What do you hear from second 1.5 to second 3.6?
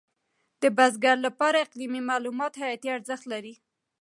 اقلیمي معلومات حیاتي ارزښت لري.